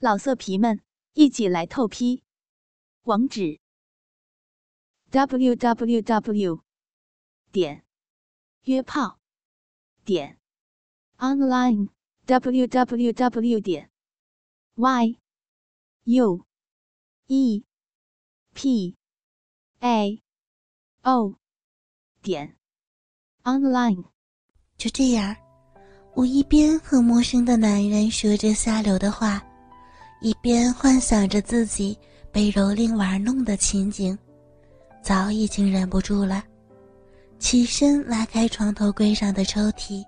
[0.00, 0.80] 老色皮们，
[1.14, 2.22] 一起来透批！
[3.02, 3.58] 网址
[5.10, 6.62] ：w w w
[7.50, 7.84] 点
[8.62, 9.18] 约炮
[10.04, 10.38] 点
[11.16, 11.88] online
[12.26, 13.90] w w w 点
[14.76, 15.18] y
[16.04, 16.46] u
[17.26, 17.64] e
[18.54, 18.96] p
[19.80, 20.22] a
[21.02, 21.34] o
[22.22, 22.56] 点
[23.42, 24.04] online。
[24.76, 25.34] 就这样，
[26.14, 29.47] 我一边和陌生的男人说着下流的话。
[30.20, 31.96] 一边幻想着自己
[32.32, 34.16] 被蹂躏玩弄的情景，
[35.02, 36.42] 早已经忍不住了，
[37.38, 40.04] 起身拉开床头柜上的抽屉，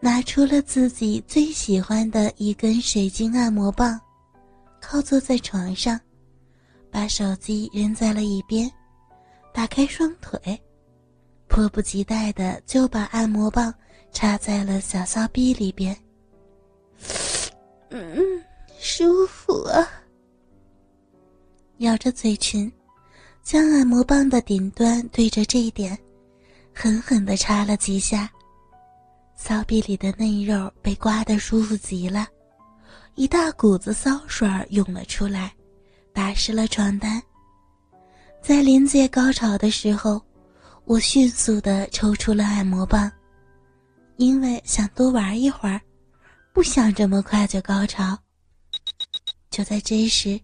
[0.00, 4.00] 拿出了自己最喜欢的一根水晶按摩棒，
[4.80, 6.00] 靠坐在床上，
[6.90, 8.70] 把手机扔在了一边，
[9.52, 10.38] 打开双腿，
[11.48, 13.74] 迫不及待的就把按摩棒
[14.12, 15.96] 插在了小骚逼里边。
[17.90, 18.42] 嗯。
[18.86, 19.88] 舒服啊！
[21.78, 22.70] 咬着嘴唇，
[23.42, 25.98] 将按摩棒的顶端对着这一点，
[26.74, 28.30] 狠狠地插了几下。
[29.34, 32.28] 骚逼里的嫩肉被刮得舒服极了，
[33.14, 35.50] 一大股子骚水涌了出来，
[36.12, 37.20] 打湿了床单。
[38.42, 40.20] 在临界高潮的时候，
[40.84, 43.10] 我迅速地抽出了按摩棒，
[44.18, 45.80] 因为想多玩一会儿，
[46.52, 48.18] 不想这么快就高潮。
[49.54, 50.40] 就在这时，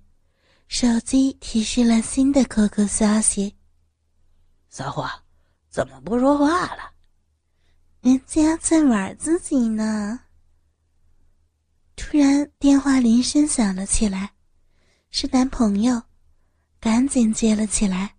[0.69, 3.57] 手机提示了新的 QQ 消息
[4.71, 5.11] ：“骚货，
[5.69, 6.93] 怎么不说话了？
[8.03, 10.21] 人家在玩自己呢。”
[11.97, 14.31] 突然，电话铃声响了起来，
[15.11, 16.01] 是男朋友，
[16.79, 18.15] 赶紧接了起来：“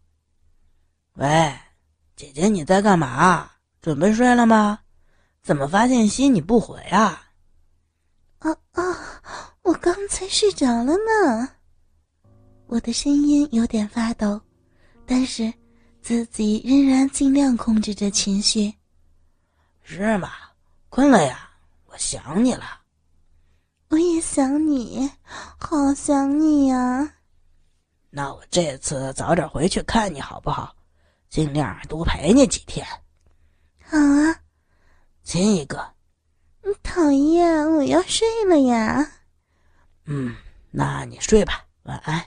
[1.16, 1.58] 喂，
[2.18, 3.50] 姐姐，你在干嘛？
[3.82, 4.80] 准备睡了吗？
[5.42, 7.31] 怎么发信息你不回啊？”“啊啊！”我
[9.82, 11.50] 刚才睡着了呢。
[12.68, 14.40] 我的声音有点发抖，
[15.08, 15.52] 但是
[16.04, 18.72] 自己仍然尽量控制着情绪。
[19.82, 20.30] 是吗？
[20.90, 21.50] 困了呀？
[21.88, 22.80] 我想你了。
[23.90, 25.10] 我也想你，
[25.58, 27.16] 好想你呀。
[28.12, 30.76] 那我这次早点回去看你好不好？
[31.28, 32.86] 尽量多陪你几天。
[33.84, 34.40] 好啊。
[35.24, 35.92] 亲一个。
[36.84, 39.12] 讨厌，我要睡了呀。
[40.06, 40.36] 嗯，
[40.72, 42.24] 那你睡吧，晚安。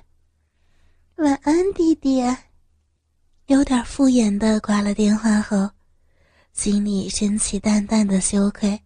[1.17, 2.23] 晚安，弟弟。
[3.47, 5.69] 有点敷衍的挂了电话后，
[6.53, 8.81] 心里升起淡淡的羞愧。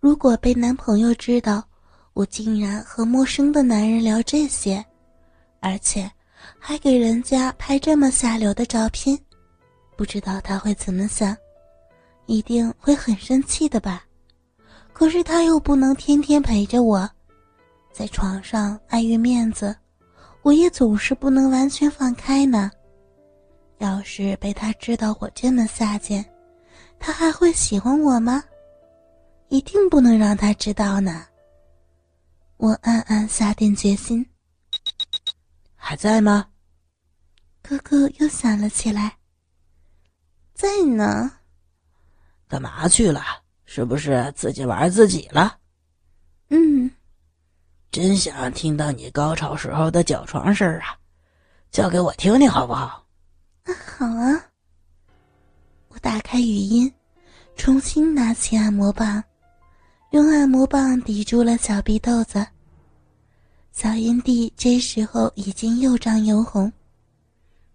[0.00, 1.66] 如果被男朋友知道
[2.12, 4.84] 我竟然和陌生的男人聊这些，
[5.60, 6.10] 而且
[6.58, 9.18] 还给人家拍这么下流的照片，
[9.96, 11.34] 不知道他会怎么想，
[12.26, 14.04] 一定会很生气的吧？
[14.92, 17.10] 可是他又不能天天陪着我。
[17.94, 19.74] 在床上碍于面子，
[20.42, 22.68] 我也总是不能完全放开呢。
[23.78, 26.24] 要是被他知道我这么下贱，
[26.98, 28.42] 他还会喜欢我吗？
[29.48, 31.24] 一定不能让他知道呢。
[32.56, 34.26] 我暗暗下定决心。
[35.76, 36.48] 还在吗？
[37.62, 39.16] 哥哥又想了起来。
[40.52, 41.30] 在呢。
[42.48, 43.22] 干嘛去了？
[43.66, 45.58] 是不是自己玩自己了？
[46.48, 46.90] 嗯。
[47.94, 50.98] 真想听到你高潮时候的脚床声啊，
[51.70, 53.06] 叫给我听听好不好？
[53.86, 54.44] 好啊。
[55.90, 56.92] 我打开语音，
[57.54, 59.22] 重新拿起按摩棒，
[60.10, 62.44] 用按摩棒抵住了小鼻豆子。
[63.70, 66.72] 小阴蒂这时候已经又胀又红，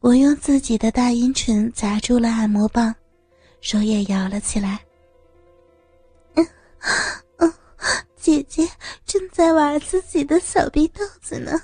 [0.02, 2.94] 我用自己的大阴唇夹住了按摩棒，
[3.62, 4.82] 手也摇了起来。
[6.36, 6.46] 嗯。
[8.20, 8.70] 姐姐
[9.06, 11.60] 正在玩自己的小逼豆子呢，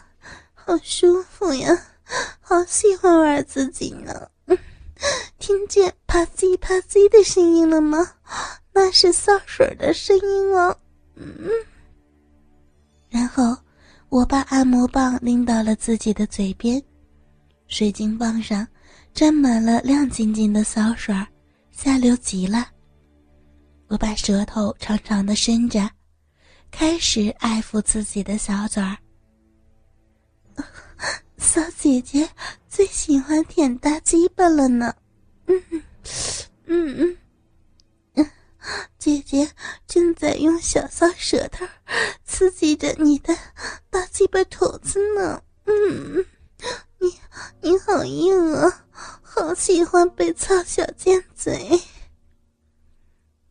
[0.53, 1.77] 好舒服呀，
[2.39, 4.29] 好喜欢玩自己呢。
[5.37, 8.13] 听见啪叽啪叽的声音了吗？
[8.73, 10.75] 那是骚水的声音哦。
[11.15, 11.49] 嗯。
[13.09, 13.55] 然后
[14.09, 16.81] 我把按摩棒拎到了自己的嘴边，
[17.67, 18.65] 水晶棒上
[19.13, 21.13] 沾满了亮晶晶的骚水，
[21.71, 22.67] 下流极了。
[23.87, 25.89] 我把舌头长长的伸着。
[26.71, 28.97] 开始爱抚自己的小嘴儿，
[31.37, 32.29] 小姐姐
[32.67, 34.93] 最喜欢舔大鸡巴了呢。
[35.47, 35.83] 嗯嗯
[36.67, 37.17] 嗯
[38.15, 38.31] 嗯，
[38.97, 39.49] 姐姐
[39.87, 41.65] 正在用小骚舌头
[42.23, 43.35] 刺激着你的
[43.89, 45.41] 大鸡巴头子呢。
[45.65, 46.25] 嗯，
[46.99, 47.13] 你
[47.61, 48.85] 你好硬啊，
[49.21, 51.79] 好喜欢被操小尖嘴。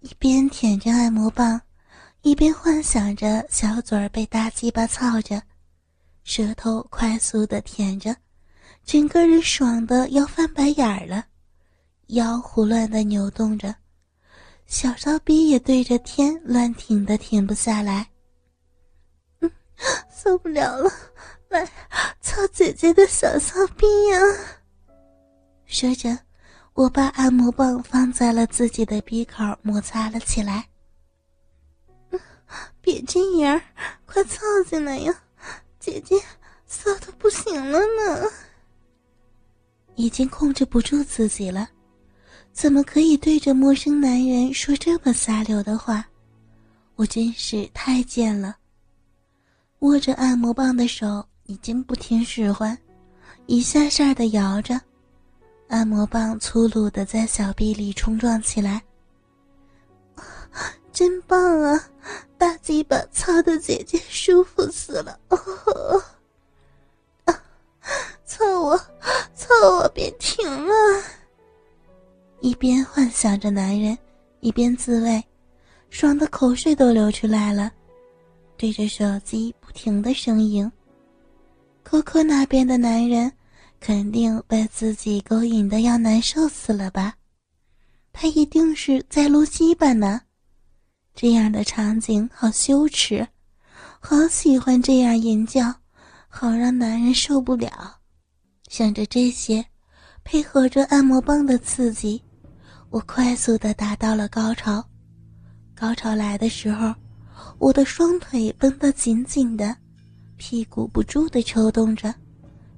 [0.01, 1.61] 一边舔着按摩棒。
[2.25, 5.43] 一边幻想着小嘴儿被大鸡巴操着，
[6.25, 8.17] 舌头快速的舔着，
[8.83, 11.27] 整个人爽的要翻白眼儿了，
[12.07, 13.75] 腰胡乱的扭动着，
[14.65, 18.09] 小骚逼也对着天乱挺的挺不下来。
[19.41, 19.51] 嗯，
[20.11, 20.91] 受不了了，
[21.51, 21.69] 来
[22.23, 24.19] 操姐姐的小骚逼呀！
[25.67, 26.19] 说着，
[26.73, 30.67] 我把按摩棒放在了自己的鼻口，摩擦了起来。
[32.81, 33.61] 别这样，
[34.07, 35.15] 快凑进来呀！
[35.79, 36.17] 姐姐
[36.67, 38.31] 骚的不行了呢，
[39.97, 41.69] 已经控制不住自己了，
[42.53, 46.05] 怎么可以对着陌生男人说这么下流的话？
[46.97, 48.57] 我真是太贱了。
[49.81, 52.79] 握着按摩棒的手已经不听使唤，
[53.47, 54.81] 一下下的摇着，
[55.69, 58.83] 按摩棒粗鲁的在小臂里冲撞起来。
[60.93, 61.37] 真棒！
[63.35, 65.19] 操的姐姐舒服死了！
[65.29, 65.37] 哦，
[67.25, 67.43] 啊，
[68.25, 68.79] 操我，
[69.35, 70.73] 操我，别停了！
[72.41, 73.99] 一边幻想着男人，
[74.39, 75.21] 一边自慰，
[75.91, 77.73] 爽的口水都流出来了，
[78.57, 80.71] 对着手机不停的呻吟。
[81.83, 83.33] 可可那边的男人
[83.81, 87.15] 肯定被自己勾引的要难受死了吧？
[88.13, 90.21] 他一定是在撸鸡巴呢。
[91.15, 93.27] 这样的场景好羞耻，
[94.01, 95.73] 好喜欢这样淫叫，
[96.29, 98.01] 好让男人受不了。
[98.69, 99.65] 想着这些，
[100.25, 102.21] 配合着按摩棒的刺激，
[102.91, 104.85] 我快速的达到了高潮。
[105.73, 106.93] 高潮来的时候，
[107.59, 109.77] 我的双腿绷得紧紧的，
[110.37, 112.13] 屁股不住的抽动着，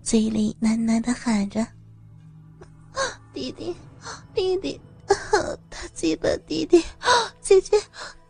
[0.02, 1.66] 嘴里喃喃的喊着
[3.32, 3.74] ：“弟弟，
[4.34, 4.78] 弟弟，
[5.70, 6.84] 他记得弟弟，
[7.40, 7.80] 姐姐。”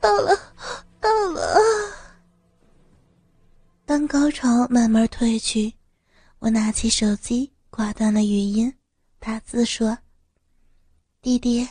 [0.00, 0.36] 到了，
[1.00, 1.58] 到了！
[3.84, 5.72] 当高潮慢慢退去，
[6.38, 8.72] 我拿起手机挂断了语音，
[9.18, 9.96] 打字说
[11.22, 11.66] ：“弟弟，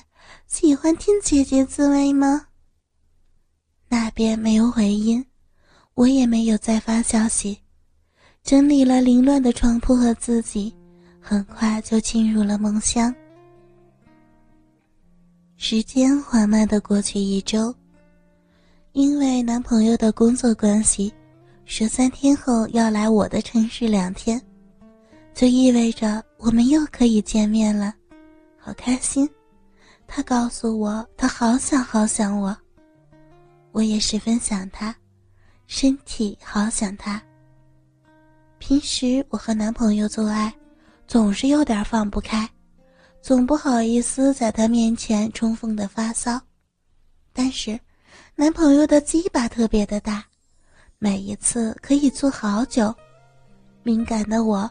[0.48, 2.48] 喜欢听姐姐自慰吗？”
[3.88, 5.26] 那边没有回音，
[5.94, 7.60] 我也没有再发消息。
[8.44, 10.74] 整理了凌乱的床铺和自己，
[11.20, 13.14] 很快就进入了梦乡。
[15.58, 17.74] 时间缓慢的过去一周。
[18.96, 21.14] 因为男朋友的工作关系，
[21.66, 24.42] 说三天后要来我的城市两天，
[25.34, 27.94] 就意味着我们又可以见面了，
[28.58, 29.30] 好开心。
[30.08, 32.56] 他告诉我他好想好想我，
[33.74, 34.96] 我也十分想他，
[35.68, 37.22] 身体好想他。
[38.60, 40.56] 平时我和男朋友做爱，
[41.06, 42.50] 总是有点放不开，
[43.22, 46.40] 总不好意思在他面前充分的发骚，
[47.34, 47.78] 但是。
[48.38, 50.22] 男朋友的鸡巴特别的大，
[51.00, 52.94] 每一次可以做好久。
[53.82, 54.70] 敏感的我，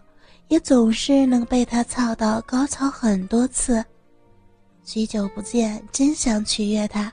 [0.48, 3.82] 也总是能被他操到高潮很多次。
[4.84, 7.10] 许久不见，真想取悦他，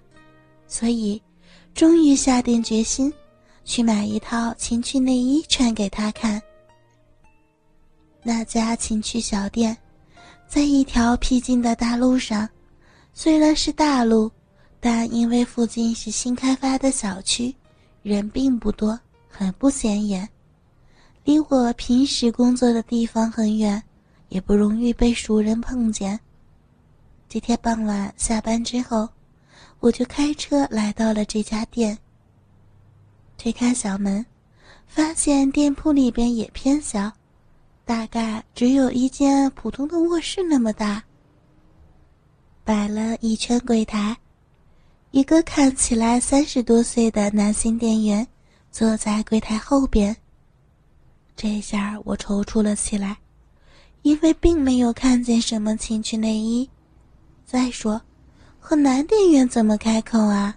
[0.67, 1.21] 所以
[1.73, 3.11] 终于下定决心
[3.63, 6.41] 去买一套情趣内衣穿给他看。
[8.23, 9.75] 那家情趣小店，
[10.49, 12.47] 在一条僻静的大路上，
[13.13, 14.29] 虽然是大路。
[14.83, 17.55] 但因为附近是新开发的小区，
[18.01, 18.99] 人并不多，
[19.29, 20.27] 很不显眼，
[21.23, 23.81] 离我平时工作的地方很远，
[24.29, 26.19] 也不容易被熟人碰见。
[27.29, 29.07] 这天傍晚下班之后，
[29.79, 31.95] 我就开车来到了这家店。
[33.37, 34.25] 推开小门，
[34.87, 37.11] 发现店铺里边也偏小，
[37.85, 41.03] 大概只有一间普通的卧室那么大，
[42.63, 44.17] 摆了一圈柜台。
[45.11, 48.25] 一个看起来三十多岁的男性店员
[48.71, 50.15] 坐在柜台后边。
[51.35, 53.17] 这下我踌躇了起来，
[54.03, 56.69] 因为并没有看见什么情趣内衣。
[57.45, 58.01] 再说，
[58.57, 60.55] 和男店员怎么开口啊？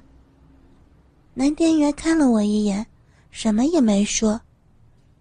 [1.35, 2.87] 男店员看了我一眼，
[3.33, 4.41] 什么也没说，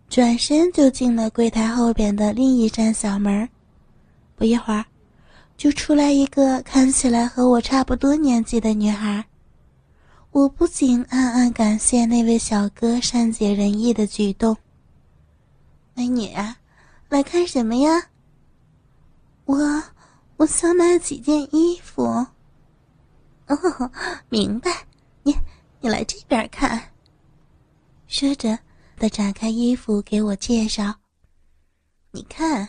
[0.09, 3.49] 转身就进了柜台后边的另一扇小门。
[4.35, 4.85] 不一会儿。
[5.55, 9.25] 就出来一个看起来和我差不多年纪的女孩，
[10.31, 14.57] 我不仅暗暗感谢那位小哥善解人意的举动。
[15.93, 16.33] 美女，
[17.07, 18.09] 来看什么呀？
[19.45, 19.83] 我
[20.37, 22.03] 我想买几件衣服。
[23.47, 23.91] 哦，
[24.29, 24.71] 明白，
[25.21, 25.35] 你
[25.79, 26.91] 你来这边看。
[28.07, 28.57] 说着，
[28.97, 30.95] 他展开衣服给我介绍。
[32.11, 32.67] 你看，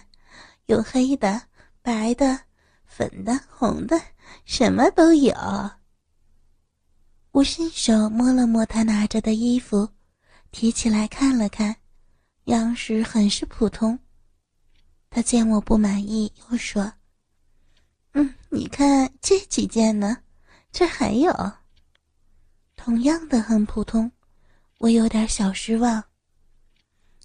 [0.66, 1.42] 有黑的、
[1.82, 2.40] 白的。
[2.96, 4.00] 粉的、红的，
[4.44, 5.34] 什么都有。
[7.32, 9.88] 我伸手摸了摸他拿着的衣服，
[10.52, 11.74] 提起来看了看，
[12.44, 13.98] 样式很是普通。
[15.10, 16.92] 他见我不满意，又说
[18.14, 20.18] ：“嗯，你看这几件呢，
[20.70, 21.32] 这还有。”
[22.76, 24.12] 同样的很普通，
[24.78, 26.04] 我有点小失望。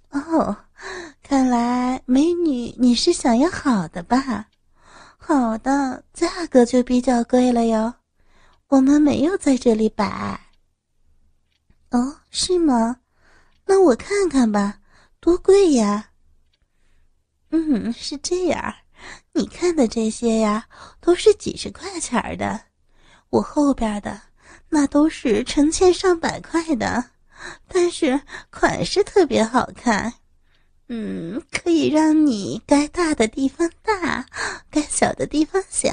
[0.10, 0.58] 哦，
[1.22, 4.50] 看来美女你是想要好的吧？
[5.30, 7.94] 好的，价格就比较贵了哟。
[8.68, 10.40] 我们没有在这里摆。
[11.92, 13.02] 哦，是吗？
[13.68, 14.80] 那我看看吧，
[15.20, 16.10] 多贵呀？
[17.52, 18.74] 嗯，是这样。
[19.34, 20.68] 你看的这些呀，
[21.00, 22.62] 都是几十块钱的。
[23.30, 24.20] 我后边的
[24.70, 27.12] 那都是成千上百块的，
[27.68, 28.20] 但是
[28.50, 30.12] 款式特别好看。
[30.92, 34.26] 嗯，可以让你该大的地方大，
[34.72, 35.92] 该小的地方小。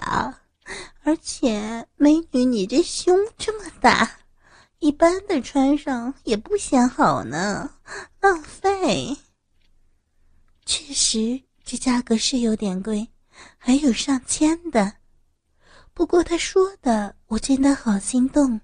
[1.02, 4.10] 而且，美女，你这胸这么大，
[4.78, 7.70] 一般的穿上也不显好呢，
[8.20, 9.16] 浪费。
[10.64, 13.06] 确实，这价格是有点贵，
[13.58, 14.94] 还有上千的。
[15.92, 18.60] 不过他说的，我真的好心动。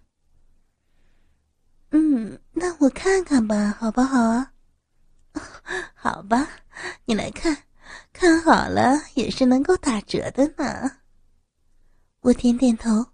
[1.90, 4.51] 嗯，那我看看吧，好不好啊？
[6.02, 6.49] 好吧，
[7.04, 7.68] 你来看，
[8.12, 10.99] 看好了也是能够打折的呢。
[12.23, 13.12] 我点点头，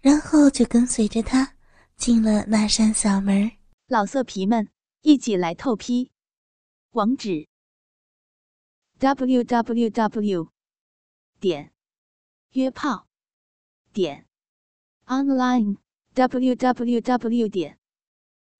[0.00, 1.56] 然后就跟随着他
[1.94, 3.52] 进了那扇小门。
[3.86, 4.70] 老色皮们，
[5.02, 6.10] 一起来透批！
[6.92, 7.48] 网址
[8.98, 10.48] ：w w w.
[11.38, 11.74] 点
[12.52, 13.08] 约炮
[13.92, 14.26] 点
[15.04, 15.76] online
[16.14, 17.48] w w w.
[17.48, 17.78] 点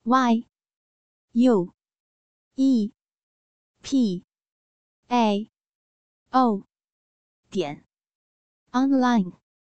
[0.03, 0.47] y
[1.33, 1.73] u。
[2.57, 2.93] e
[3.83, 4.25] p
[5.09, 5.51] a
[6.31, 6.65] o
[7.51, 7.85] 点
[8.73, 9.42] online。